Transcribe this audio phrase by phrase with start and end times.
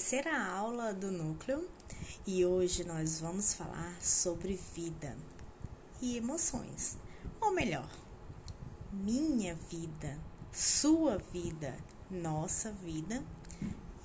[0.00, 1.68] Terceira aula do núcleo
[2.26, 5.14] e hoje nós vamos falar sobre vida
[6.00, 6.96] e emoções,
[7.38, 7.86] ou melhor,
[8.90, 10.18] minha vida,
[10.50, 11.76] sua vida,
[12.10, 13.22] nossa vida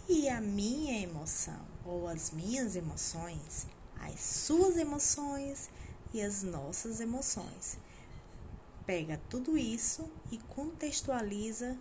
[0.09, 3.65] e a minha emoção ou as minhas emoções,
[3.97, 5.69] as suas emoções
[6.13, 7.77] e as nossas emoções.
[8.85, 11.77] Pega tudo isso e contextualiza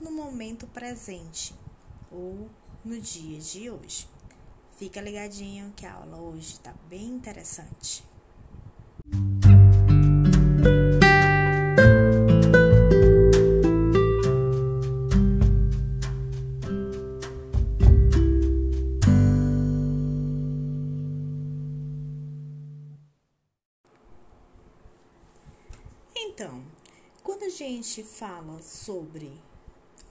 [0.00, 1.52] no momento presente
[2.08, 2.48] ou
[2.86, 4.06] no dia de hoje.
[4.76, 8.04] Fica ligadinho que a aula hoje está bem interessante.
[26.14, 26.64] Então,
[27.24, 29.32] quando a gente fala sobre,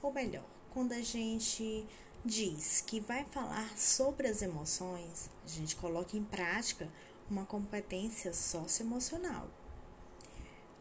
[0.02, 1.86] ou melhor, quando a gente
[2.26, 6.88] diz que vai falar sobre as emoções, a gente coloca em prática
[7.30, 9.48] uma competência socioemocional.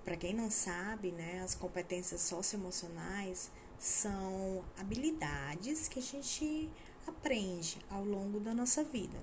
[0.04, 6.70] Para quem não sabe, né, as competências socioemocionais são habilidades que a gente
[7.08, 9.18] aprende ao longo da nossa vida.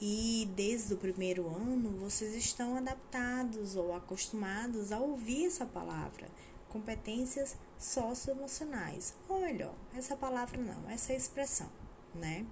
[0.00, 6.28] E desde o primeiro ano vocês estão adaptados ou acostumados a ouvir essa palavra,
[6.74, 9.14] competências socioemocionais.
[9.28, 11.70] Ou melhor, essa palavra não, essa expressão,
[12.12, 12.44] né?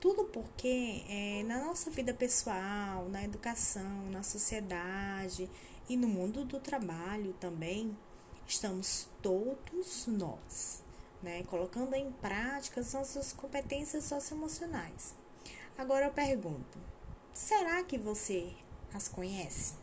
[0.00, 5.48] Tudo porque é, na nossa vida pessoal, na educação, na sociedade
[5.86, 7.94] e no mundo do trabalho também,
[8.46, 10.82] estamos todos nós,
[11.22, 11.42] né?
[11.44, 15.14] Colocando em prática as nossas competências socioemocionais.
[15.76, 16.78] Agora eu pergunto:
[17.30, 18.54] será que você
[18.94, 19.74] as conhece?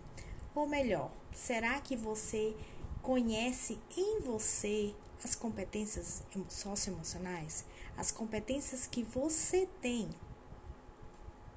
[0.55, 2.55] Ou melhor, será que você
[3.01, 7.65] conhece em você as competências socioemocionais,
[7.97, 10.09] as competências que você tem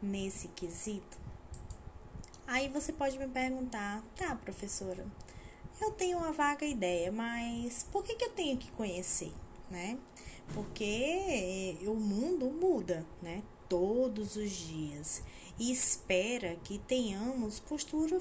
[0.00, 1.19] nesse quesito?
[2.47, 5.06] Aí você pode me perguntar, tá, professora,
[5.81, 9.32] eu tenho uma vaga ideia, mas por que, que eu tenho que conhecer,
[9.71, 9.99] né?
[10.53, 13.43] Porque o mundo muda, né?
[13.66, 15.22] Todos os dias
[15.59, 18.21] e espera que tenhamos postura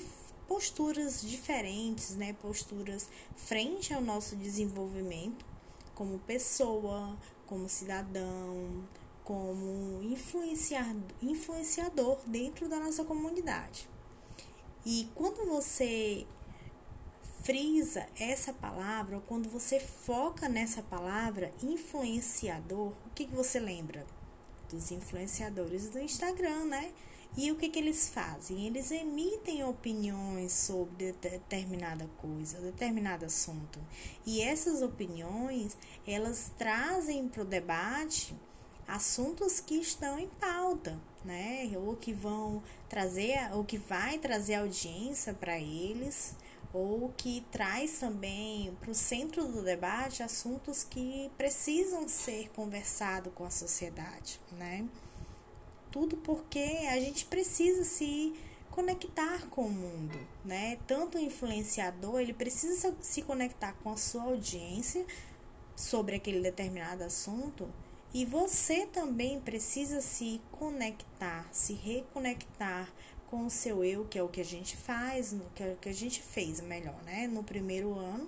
[0.54, 2.36] posturas diferentes, né?
[2.40, 5.44] Posturas frente ao nosso desenvolvimento
[5.96, 8.84] como pessoa, como cidadão,
[9.24, 13.90] como influenciador, dentro da nossa comunidade.
[14.86, 16.28] E quando você
[17.42, 24.06] frisa essa palavra, quando você foca nessa palavra influenciador, o que, que você lembra?
[24.70, 26.94] Dos influenciadores do Instagram, né?
[27.36, 28.68] E o que, que eles fazem?
[28.68, 33.80] Eles emitem opiniões sobre determinada coisa, determinado assunto.
[34.24, 38.36] E essas opiniões, elas trazem para o debate
[38.88, 41.72] assuntos que estão em pauta, né?
[41.76, 46.36] Ou que vão trazer, ou que vai trazer audiência para eles,
[46.72, 53.44] ou que traz também para o centro do debate assuntos que precisam ser conversados com
[53.44, 54.88] a sociedade, né?
[55.94, 58.34] Tudo porque a gente precisa se
[58.72, 60.80] conectar com o mundo, né?
[60.88, 65.06] Tanto o influenciador, ele precisa se conectar com a sua audiência
[65.76, 67.70] sobre aquele determinado assunto
[68.12, 72.92] e você também precisa se conectar, se reconectar
[73.28, 75.90] com o seu eu, que é o que a gente faz, que é o que
[75.90, 77.28] a gente fez, melhor, né?
[77.28, 78.28] No primeiro ano,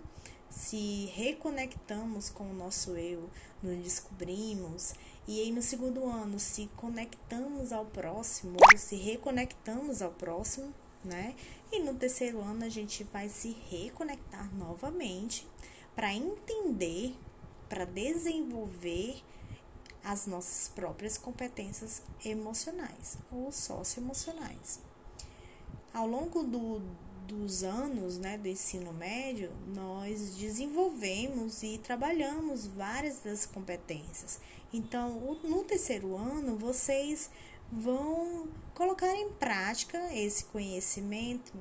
[0.51, 3.27] se reconectamos com o nosso eu,
[3.61, 4.93] nos descobrimos
[5.27, 11.35] e aí no segundo ano se conectamos ao próximo, se reconectamos ao próximo, né?
[11.71, 15.47] E no terceiro ano a gente vai se reconectar novamente
[15.95, 17.15] para entender,
[17.67, 19.23] para desenvolver
[20.03, 24.79] as nossas próprias competências emocionais ou socioemocionais.
[25.91, 26.79] Ao longo do,
[27.27, 34.39] dos anos né, do ensino médio, nós desenvolvemos e trabalhamos várias das competências.
[34.75, 37.29] Então, no terceiro ano, vocês
[37.71, 41.53] vão colocar em prática esse conhecimento,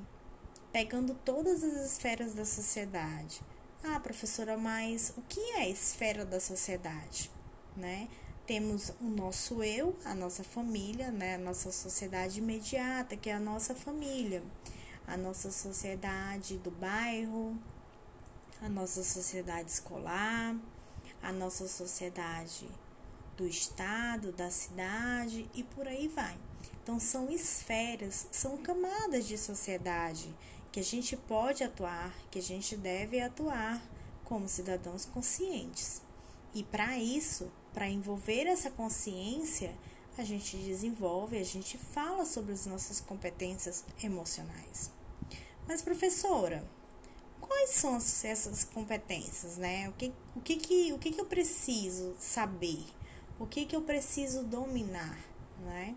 [0.72, 3.40] pegando todas as esferas da sociedade.
[3.84, 7.30] Ah, professora, mas o que é a esfera da sociedade?
[7.76, 8.08] Né?
[8.48, 11.36] Temos o nosso eu, a nossa família, né?
[11.36, 14.42] a nossa sociedade imediata, que é a nossa família
[15.06, 17.56] a nossa sociedade do bairro,
[18.62, 20.56] a nossa sociedade escolar,
[21.22, 22.66] a nossa sociedade
[23.36, 26.38] do estado, da cidade e por aí vai.
[26.82, 30.34] Então, são esferas, são camadas de sociedade
[30.70, 33.80] que a gente pode atuar, que a gente deve atuar
[34.24, 36.02] como cidadãos conscientes.
[36.52, 39.74] E para isso, para envolver essa consciência,
[40.16, 44.90] a gente desenvolve, a gente fala sobre as nossas competências emocionais.
[45.66, 46.64] Mas, professora,
[47.40, 49.88] quais são essas competências, né?
[49.88, 52.84] O que, o que, que, o que, que eu preciso saber?
[53.38, 55.18] O que, que eu preciso dominar,
[55.64, 55.94] né?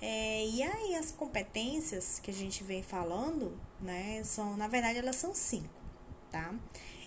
[0.00, 5.16] É, e aí as competências que a gente vem falando, né, são, na verdade, elas
[5.16, 5.80] são cinco,
[6.30, 6.54] tá?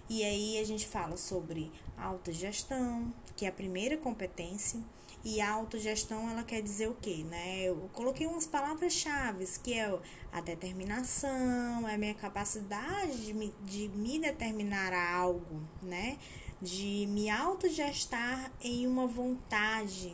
[0.10, 4.80] E aí a gente fala sobre autogestão, que é a primeira competência,
[5.24, 7.64] e a autogestão, ela quer dizer o quê, né?
[7.64, 10.00] Eu coloquei umas palavras-chave, que é
[10.32, 16.18] a determinação, é a minha capacidade de me, de me determinar a algo, né?
[16.62, 20.14] De me autogestar em uma vontade,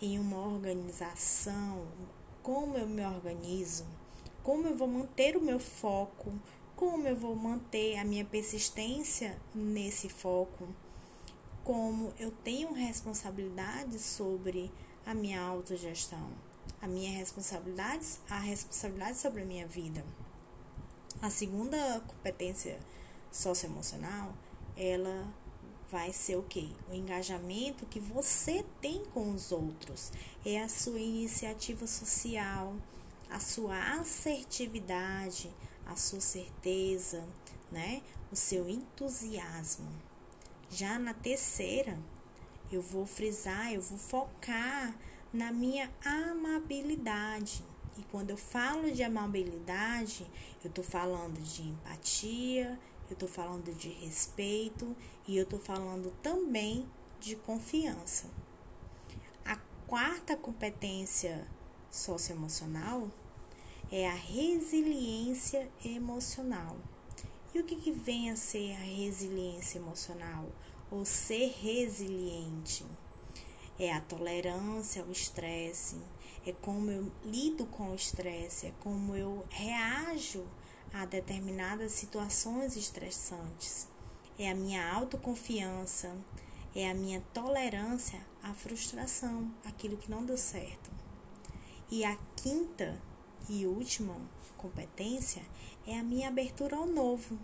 [0.00, 1.86] em uma organização,
[2.42, 3.84] como eu me organizo,
[4.42, 6.32] como eu vou manter o meu foco,
[6.74, 10.66] como eu vou manter a minha persistência nesse foco,
[11.62, 14.72] como eu tenho responsabilidade sobre
[15.06, 16.30] a minha autogestão,
[16.80, 20.04] a minha responsabilidade, a responsabilidade sobre a minha vida.
[21.20, 22.80] A segunda competência
[23.30, 24.32] socioemocional,
[24.76, 25.32] ela
[25.92, 26.70] vai ser o quê?
[26.90, 30.10] O engajamento que você tem com os outros.
[30.42, 32.74] É a sua iniciativa social,
[33.28, 35.50] a sua assertividade,
[35.84, 37.22] a sua certeza,
[37.70, 38.02] né?
[38.32, 39.86] O seu entusiasmo.
[40.70, 41.98] Já na terceira,
[42.72, 44.96] eu vou frisar, eu vou focar
[45.30, 47.62] na minha amabilidade.
[47.98, 50.26] E quando eu falo de amabilidade,
[50.64, 52.80] eu estou falando de empatia,
[53.12, 54.96] eu estou falando de respeito
[55.28, 56.88] e eu estou falando também
[57.20, 58.26] de confiança.
[59.44, 59.56] A
[59.86, 61.46] quarta competência
[61.90, 63.10] socioemocional
[63.90, 66.76] é a resiliência emocional.
[67.54, 70.46] E o que, que vem a ser a resiliência emocional?
[70.90, 72.84] Ou ser resiliente?
[73.78, 75.96] É a tolerância ao estresse,
[76.46, 80.44] é como eu lido com o estresse, é como eu reajo
[80.92, 83.88] a determinadas situações estressantes.
[84.38, 86.14] É a minha autoconfiança,
[86.74, 90.90] é a minha tolerância à frustração, aquilo que não deu certo.
[91.90, 93.00] E a quinta
[93.48, 94.16] e última
[94.56, 95.42] competência
[95.86, 97.38] é a minha abertura ao novo.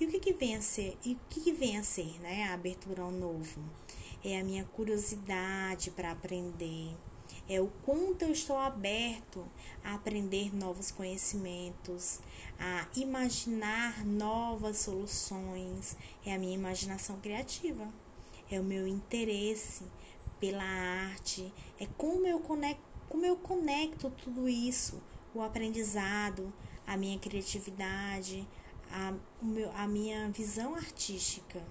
[0.00, 0.96] E o que, que vem a ser?
[1.04, 2.44] E o que, que vem a ser, né?
[2.44, 3.60] A abertura ao novo
[4.24, 6.94] é a minha curiosidade para aprender,
[7.48, 9.46] é o quanto eu estou aberto
[9.82, 12.20] a aprender novos conhecimentos,
[12.58, 15.96] a imaginar novas soluções,
[16.26, 17.88] é a minha imaginação criativa,
[18.50, 19.84] é o meu interesse
[20.38, 25.02] pela arte, é como eu conecto, como eu conecto tudo isso,
[25.34, 26.52] o aprendizado,
[26.86, 28.46] a minha criatividade,
[28.90, 31.62] a, meu, a minha visão artística.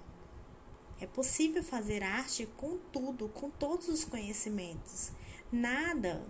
[0.99, 5.11] É possível fazer arte com tudo, com todos os conhecimentos.
[5.51, 6.23] Nada.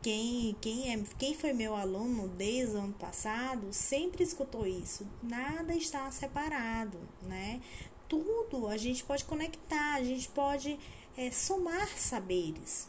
[0.00, 5.06] Quem, quem, é, quem foi meu aluno desde o ano passado sempre escutou isso.
[5.22, 7.60] Nada está separado, né?
[8.06, 10.78] Tudo a gente pode conectar, a gente pode
[11.16, 12.88] é, somar saberes.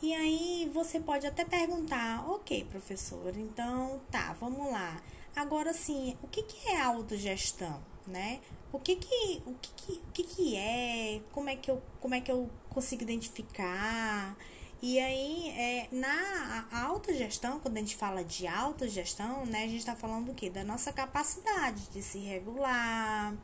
[0.00, 5.02] E aí você pode até perguntar, ok, professor, então tá, vamos lá.
[5.34, 8.40] Agora sim, o que, que é autogestão, né?
[8.72, 11.20] O que que, o que, que, o que, que é?
[11.32, 14.36] Como é que, eu, como é que eu consigo identificar?
[14.80, 19.96] E aí, é, na autogestão, quando a gente fala de autogestão, né, a gente está
[19.96, 20.48] falando do quê?
[20.48, 23.34] Da nossa capacidade de se regular,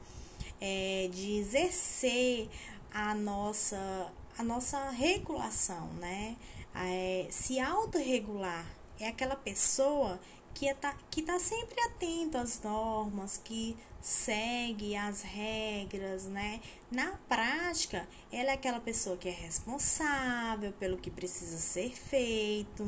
[0.60, 2.48] é, de exercer
[2.92, 6.36] a nossa a nossa regulação, né?
[6.74, 8.66] É, se autorregular
[8.98, 10.20] é aquela pessoa
[10.52, 16.60] que está que tá sempre atento às normas, que segue as regras, né?
[16.94, 22.86] Na prática, ela é aquela pessoa que é responsável pelo que precisa ser feito,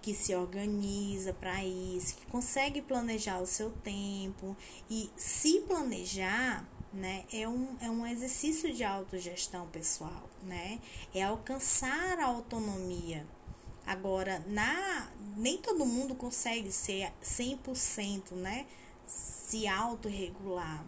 [0.00, 4.56] que se organiza para isso, que consegue planejar o seu tempo
[4.88, 7.24] e se planejar né?
[7.32, 10.80] É um, é um exercício de autogestão pessoal, né?
[11.12, 13.26] É alcançar a autonomia.
[13.84, 18.66] Agora, na nem todo mundo consegue ser 100%, né?
[19.06, 20.86] Se autorregular.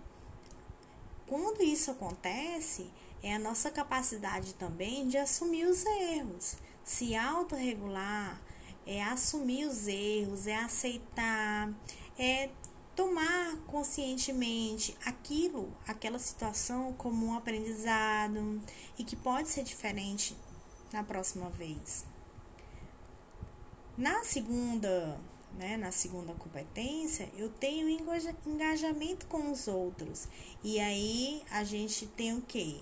[1.27, 2.91] Quando isso acontece,
[3.23, 6.57] é a nossa capacidade também de assumir os erros.
[6.85, 8.41] Se autorregular
[8.87, 11.73] é assumir os erros, é aceitar,
[12.17, 12.49] é
[12.95, 18.63] tomar conscientemente aquilo, aquela situação como um aprendizado
[18.97, 20.37] e que pode ser diferente
[20.93, 22.07] na próxima vez.
[23.99, 25.19] Na segunda,
[25.59, 27.89] né, na segunda competência, eu tenho
[28.47, 30.29] engajamento com os outros.
[30.63, 32.81] E aí a gente tem o quê?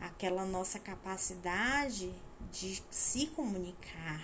[0.00, 2.12] aquela nossa capacidade
[2.52, 4.22] de se comunicar,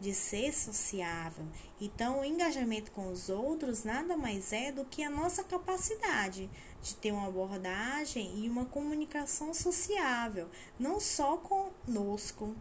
[0.00, 1.44] de ser sociável.
[1.80, 6.48] Então, o engajamento com os outros nada mais é do que a nossa capacidade
[6.80, 12.54] de ter uma abordagem e uma comunicação sociável, não só conosco,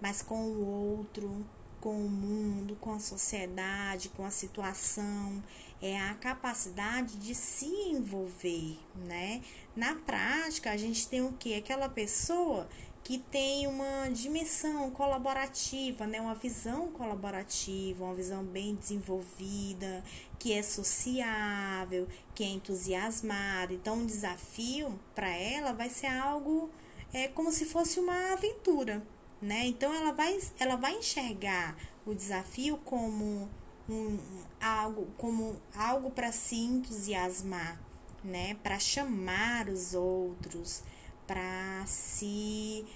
[0.00, 1.44] mas com o outro,
[1.80, 5.42] com o mundo, com a sociedade, com a situação.
[5.82, 9.42] É a capacidade de se envolver, né?
[9.74, 11.54] Na prática, a gente tem o que?
[11.54, 12.68] Aquela pessoa
[13.02, 16.20] que tem uma dimensão colaborativa, né?
[16.20, 20.04] uma visão colaborativa, uma visão bem desenvolvida,
[20.38, 23.72] que é sociável, que é entusiasmada.
[23.72, 26.70] Então, um desafio para ela vai ser algo
[27.12, 29.02] é como se fosse uma aventura,
[29.40, 29.66] né?
[29.66, 33.48] Então, ela vai, ela vai enxergar o desafio como
[33.88, 34.18] um,
[34.60, 37.80] algo, como algo para se entusiasmar,
[38.22, 38.54] né?
[38.62, 40.82] Para chamar os outros,
[41.26, 42.86] para se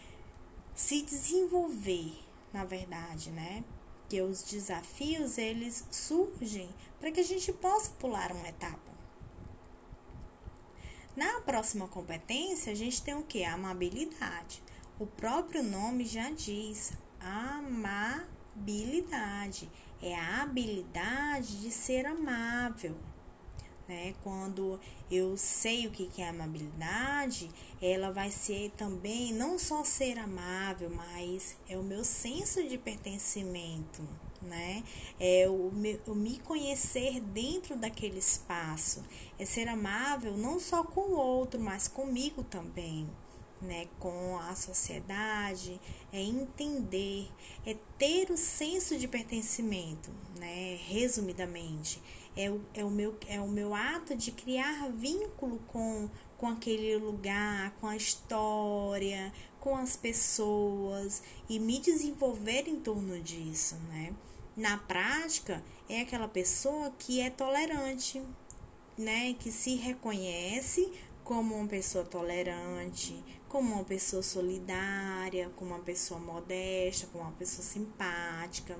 [0.74, 2.12] se desenvolver,
[2.52, 3.62] na verdade, né?
[4.08, 8.92] Que os desafios eles surgem para que a gente possa pular uma etapa.
[11.16, 13.44] Na próxima competência, a gente tem o que?
[13.44, 14.60] A amabilidade.
[14.98, 19.70] O próprio nome já diz, amabilidade.
[20.02, 22.96] É a habilidade de ser amável
[23.88, 24.14] né?
[24.22, 30.90] Quando eu sei o que é amabilidade, ela vai ser também não só ser amável,
[30.90, 34.02] mas é o meu senso de pertencimento,
[34.42, 34.82] né?
[35.20, 39.04] É o, meu, o me conhecer dentro daquele espaço,
[39.38, 43.08] é ser amável não só com o outro, mas comigo também.
[43.62, 45.80] Né, com a sociedade,
[46.12, 47.30] é entender,
[47.64, 52.02] é ter o senso de pertencimento, né, resumidamente,
[52.36, 56.96] é o, é o, meu, é o meu ato de criar vínculo com, com aquele
[56.96, 64.12] lugar, com a história, com as pessoas e me desenvolver em torno disso, né?
[64.56, 68.22] Na prática, é aquela pessoa que é tolerante,
[68.96, 69.34] né?
[69.34, 70.92] Que se reconhece
[71.24, 73.14] como uma pessoa tolerante,
[73.54, 78.76] como uma pessoa solidária, como uma pessoa modesta, como uma pessoa simpática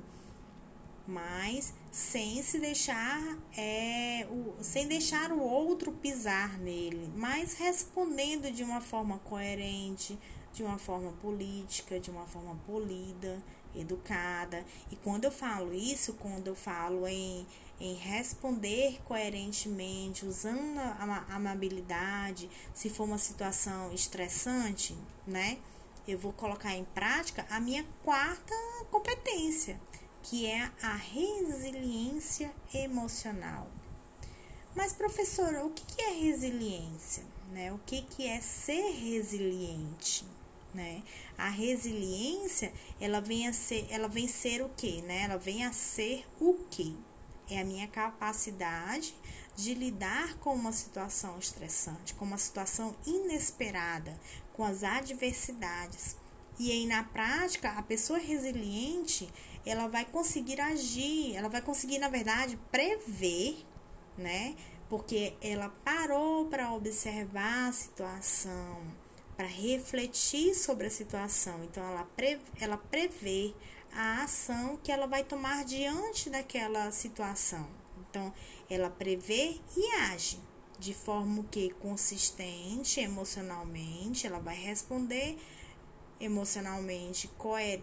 [1.07, 3.21] mas sem se deixar
[3.57, 10.19] é, o, sem deixar o outro pisar nele, mas respondendo de uma forma coerente,
[10.53, 13.43] de uma forma política, de uma forma polida,
[13.77, 14.65] educada.
[14.91, 17.47] E quando eu falo isso, quando eu falo em,
[17.81, 25.59] em responder coerentemente, usando a, amabilidade, se for uma situação estressante, né?
[26.07, 28.55] Eu vou colocar em prática a minha quarta
[28.91, 29.81] competência,
[30.23, 33.67] que é a resiliência emocional.
[34.75, 37.25] Mas, professora, o que é resiliência?
[37.51, 37.73] Né?
[37.73, 40.25] O que, que é ser resiliente?
[40.75, 41.03] Né?
[41.39, 45.03] A resiliência, ela vem a ser, ela vem ser o quê?
[45.07, 45.23] Né?
[45.23, 46.93] Ela vem a ser o quê?
[47.51, 49.15] É a minha capacidade
[49.57, 54.19] de lidar com uma situação estressante, com uma situação inesperada,
[54.53, 56.17] com as adversidades.
[56.59, 59.29] E aí, na prática, a pessoa resiliente,
[59.67, 63.65] ela vai conseguir agir, ela vai conseguir, na verdade, prever,
[64.17, 64.55] né?
[64.89, 68.83] Porque ela parou para observar a situação,
[69.37, 71.65] para refletir sobre a situação.
[71.65, 73.53] Então, ela, pre, ela prevê
[73.95, 77.69] a ação que ela vai tomar diante daquela situação.
[78.11, 78.33] Então,
[78.69, 80.39] ela prevê e age
[80.79, 85.39] de forma que consistente emocionalmente, ela vai responder
[86.21, 87.31] emocionalmente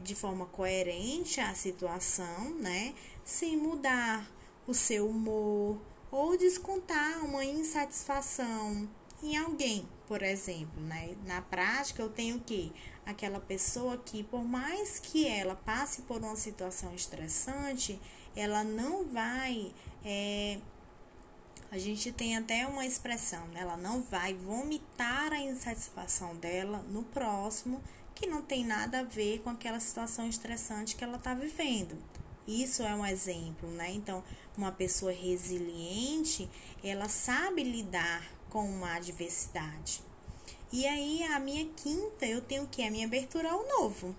[0.03, 2.93] de forma coerente à situação, né?
[3.23, 4.29] Sem mudar
[4.67, 5.77] o seu humor
[6.11, 8.89] ou descontar uma insatisfação
[9.23, 11.15] em alguém, por exemplo, né?
[11.25, 12.73] Na prática, eu tenho que
[13.05, 17.99] aquela pessoa que, por mais que ela passe por uma situação estressante,
[18.35, 19.71] ela não vai.
[20.03, 20.59] É,
[21.71, 23.61] a gente tem até uma expressão, né?
[23.61, 27.81] ela não vai vomitar a insatisfação dela no próximo
[28.13, 31.97] que não tem nada a ver com aquela situação estressante que ela está vivendo.
[32.47, 33.91] Isso é um exemplo, né?
[33.91, 34.23] Então,
[34.57, 36.49] uma pessoa resiliente,
[36.83, 40.03] ela sabe lidar com uma adversidade.
[40.71, 44.15] E aí, a minha quinta, eu tenho que a minha abertura ao novo,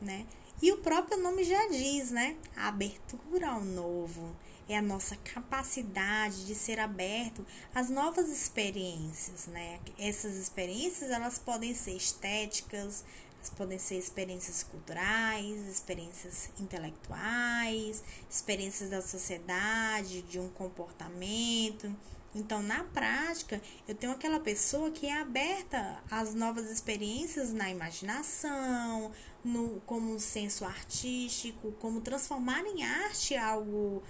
[0.00, 0.24] né?
[0.62, 2.36] E o próprio nome já diz, né?
[2.56, 4.34] Abertura ao novo
[4.68, 7.44] é a nossa capacidade de ser aberto
[7.74, 9.80] às novas experiências, né?
[9.98, 13.04] Essas experiências, elas podem ser estéticas,
[13.50, 21.94] podem ser experiências culturais, experiências intelectuais, experiências da sociedade, de um comportamento.
[22.36, 29.10] Então, na prática, eu tenho aquela pessoa que é aberta às novas experiências na imaginação,
[29.42, 34.02] no como senso artístico, como transformar em arte algo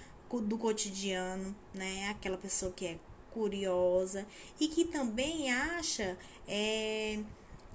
[0.43, 2.09] do cotidiano, né?
[2.11, 2.99] Aquela pessoa que é
[3.31, 4.27] curiosa
[4.59, 6.19] e que também acha
[6.49, 7.21] é,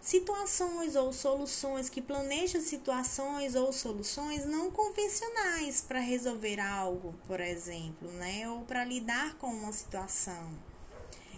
[0.01, 8.12] situações ou soluções, que planeja situações ou soluções não convencionais para resolver algo, por exemplo,
[8.13, 8.50] né?
[8.50, 10.51] Ou para lidar com uma situação.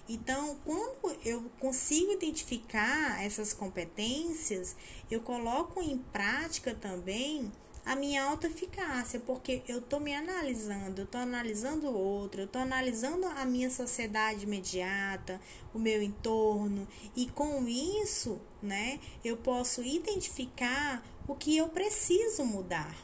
[0.08, 4.76] Então, quando eu consigo identificar essas competências,
[5.10, 7.52] eu coloco em prática também
[7.86, 12.62] a minha autoeficácia, porque eu estou me analisando, eu estou analisando o outro, eu estou
[12.62, 15.40] analisando a minha sociedade imediata,
[15.74, 22.96] o meu entorno, e com isso, né, eu posso identificar o que eu preciso mudar.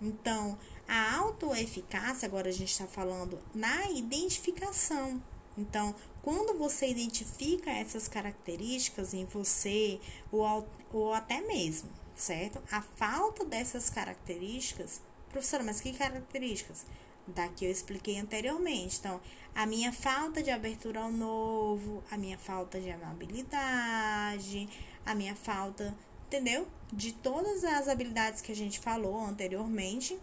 [0.00, 5.22] Então, a autoeficácia, agora a gente está falando na identificação.
[5.56, 9.98] Então, quando você identifica essas características em você,
[10.30, 12.60] ou, ou até mesmo certo?
[12.72, 16.86] A falta dessas características, professora, mas que características?
[17.26, 18.98] Da que eu expliquei anteriormente.
[18.98, 19.20] Então,
[19.54, 24.68] a minha falta de abertura ao novo, a minha falta de amabilidade,
[25.04, 25.96] a minha falta,
[26.26, 26.66] entendeu?
[26.92, 30.18] De todas as habilidades que a gente falou anteriormente.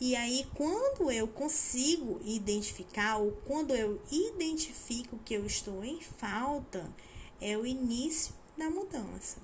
[0.00, 6.90] E aí, quando eu consigo identificar, ou quando eu identifico que eu estou em falta,
[7.40, 9.38] é o início da mudança.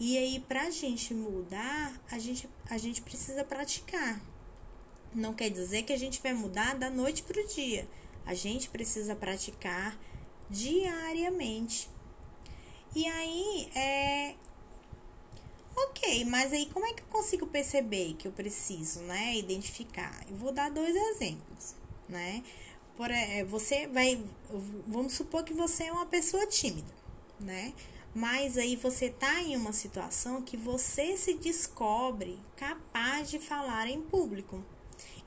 [0.00, 4.18] E aí, para a gente mudar, a gente, a gente precisa praticar.
[5.14, 7.86] Não quer dizer que a gente vai mudar da noite para o dia.
[8.24, 10.00] A gente precisa praticar
[10.48, 11.90] diariamente.
[12.96, 14.34] E aí, é.
[15.76, 19.36] Ok, mas aí como é que eu consigo perceber que eu preciso, né?
[19.36, 20.24] Identificar?
[20.30, 21.74] Eu vou dar dois exemplos,
[22.08, 22.42] né?
[22.96, 24.22] Por, é, você vai.
[24.86, 26.92] Vamos supor que você é uma pessoa tímida,
[27.38, 27.74] né?
[28.14, 34.02] Mas aí você tá em uma situação que você se descobre capaz de falar em
[34.02, 34.64] público.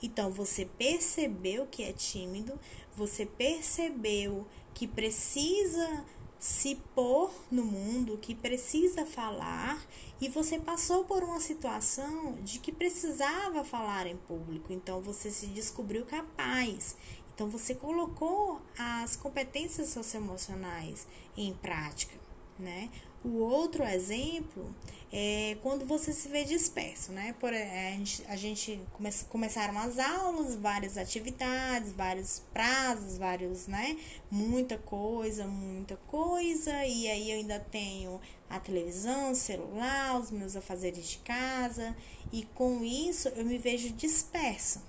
[0.02, 2.60] Então você percebeu que é tímido,
[2.93, 6.06] você percebeu que precisa
[6.38, 9.82] se pôr no mundo, que precisa falar,
[10.19, 14.74] e você passou por uma situação de que precisava falar em público.
[14.74, 16.98] Então você se descobriu capaz.
[17.34, 22.23] Então você colocou as competências socioemocionais em prática
[22.60, 22.89] né?
[23.24, 24.76] O outro exemplo
[25.12, 27.36] é quando você se vê disperso, né?
[27.39, 33.68] Por, é, a gente, a gente come, começaram as aulas, várias atividades, vários prazos, vários,
[33.68, 33.96] né?
[34.30, 41.08] Muita coisa, muita coisa, e aí eu ainda tenho a televisão, celular, os meus afazeres
[41.08, 41.96] de casa,
[42.32, 44.82] e com isso eu me vejo dispersa,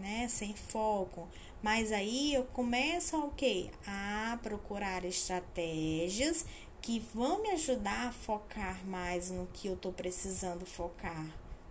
[0.00, 0.26] né?
[0.28, 1.28] Sem foco.
[1.62, 3.70] Mas aí eu começo a quê?
[3.86, 6.46] A procurar estratégias
[6.88, 11.26] que vão me ajudar a focar mais no que eu estou precisando focar,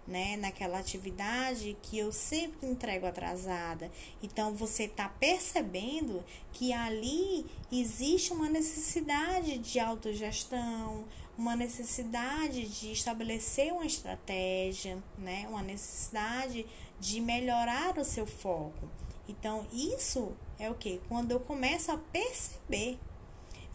[0.08, 0.38] né?
[0.38, 3.92] Naquela atividade que eu sempre entrego atrasada.
[4.22, 11.04] Então você está percebendo que ali existe uma necessidade de autogestão,
[11.36, 15.48] uma necessidade de estabelecer uma estratégia, né?
[15.50, 16.64] Uma necessidade
[17.00, 18.88] de melhorar o seu foco.
[19.28, 21.02] Então, isso é o que?
[21.10, 23.00] Quando eu começo a perceber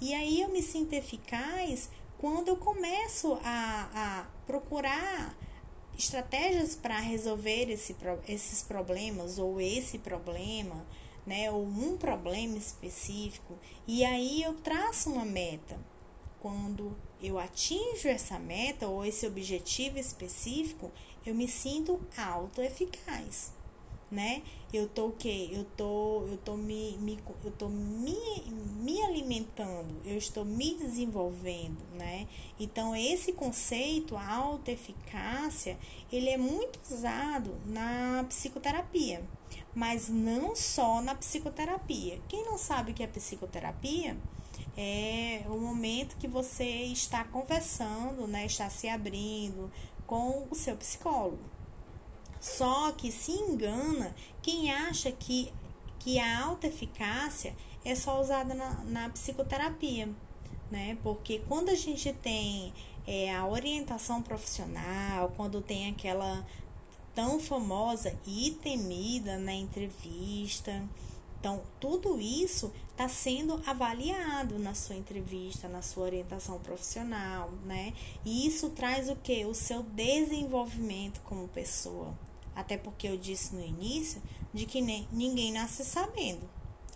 [0.03, 1.89] e aí eu me sinto eficaz
[2.19, 5.39] quando eu começo a, a procurar
[5.97, 7.95] estratégias para resolver esse,
[8.27, 10.85] esses problemas ou esse problema,
[11.25, 15.79] né, ou um problema específico, e aí eu traço uma meta.
[16.41, 20.91] Quando eu atinjo essa meta ou esse objetivo específico,
[21.25, 23.53] eu me sinto autoeficaz
[24.13, 24.43] né?
[24.73, 25.49] Eu tô o quê?
[25.51, 28.15] Eu tô, eu tô me, me eu tô me,
[28.79, 32.29] me alimentando, eu estou me desenvolvendo, né?
[32.61, 35.79] Então esse conceito, autoeficácia,
[36.13, 39.25] ele é muito usado na psicoterapia,
[39.75, 42.21] mas não só na psicoterapia.
[42.29, 44.17] Quem não sabe o que é psicoterapia,
[44.77, 49.71] é o momento que você está conversando, né, está se abrindo
[50.07, 51.52] com o seu psicólogo.
[52.43, 55.53] Só que se engana quem acha que,
[56.01, 60.09] que a alta eficácia é só usada na, na psicoterapia,
[60.69, 60.99] né?
[61.05, 62.75] Porque quando a gente tem
[63.07, 66.45] é, a orientação profissional, quando tem aquela
[67.15, 70.83] tão famosa e temida na entrevista,
[71.39, 77.93] então, tudo isso está sendo avaliado na sua entrevista, na sua orientação profissional, né?
[78.25, 79.45] E isso traz o que?
[79.45, 82.17] O seu desenvolvimento como pessoa.
[82.63, 84.23] Até porque eu disse no início
[84.55, 86.49] de que nem, ninguém nasce sabendo.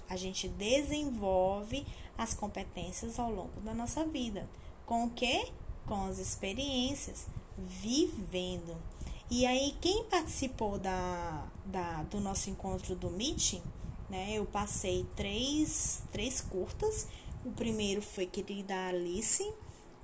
[0.08, 1.84] A gente desenvolve
[2.16, 4.48] as competências ao longo da nossa vida.
[4.86, 5.48] Com o quê?
[5.84, 7.26] Com as experiências,
[7.58, 8.80] vivendo.
[9.28, 13.60] E aí, quem participou da, da, do nosso encontro do meeting,
[14.08, 14.34] né?
[14.34, 17.08] Eu passei três, três curtas.
[17.44, 19.52] O primeiro foi Querida Alice,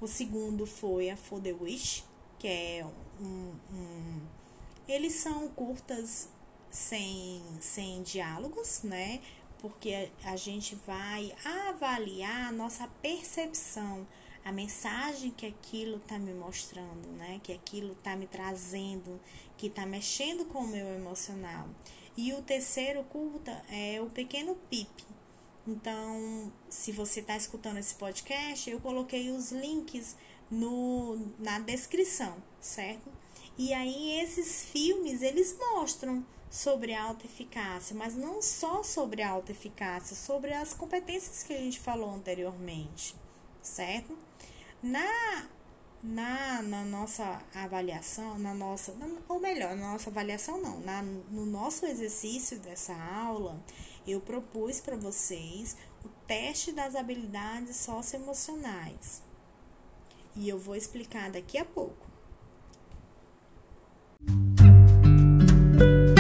[0.01, 2.03] o segundo foi a For the Wish,
[2.41, 2.85] que é
[3.21, 4.42] um, um
[4.89, 6.29] eles são curtas
[6.71, 9.21] sem, sem diálogos, né?
[9.61, 14.07] Porque a, gente vai avaliar a nossa percepção,
[14.45, 17.41] a mensagem que aquilo está me mostrando, né?
[17.45, 19.21] Que aquilo está me trazendo,
[19.57, 21.69] que está mexendo com o meu emocional.
[22.17, 24.91] E o terceiro curta é o Pequeno Pip.
[25.67, 30.17] Então, se você está escutando esse podcast, eu coloquei os links
[30.51, 33.22] no, na descrição, certo?
[33.59, 40.17] E aí esses filmes, eles mostram sobre a autoeficácia, mas não só sobre a autoeficácia,
[40.17, 43.15] sobre as competências que a gente falou anteriormente,
[43.63, 44.17] certo?
[44.83, 45.49] Na
[46.03, 48.93] na, na nossa avaliação, na nossa,
[49.29, 53.63] ou melhor, na nossa avaliação não, na, no nosso exercício dessa aula,
[54.07, 59.23] eu propus para vocês o teste das habilidades socioemocionais.
[60.35, 62.12] E eu vou explicar daqui a pouco.
[64.27, 66.12] ピッ!